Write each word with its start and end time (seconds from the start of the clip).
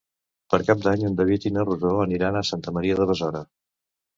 Per 0.53 0.59
Cap 0.69 0.79
d'Any 0.85 1.03
en 1.09 1.17
David 1.19 1.45
i 1.49 1.51
na 1.59 1.65
Rosó 1.67 1.91
aniran 2.07 2.41
a 2.41 2.45
Santa 2.53 2.77
Maria 2.79 2.99
de 3.03 3.11
Besora. 3.13 3.45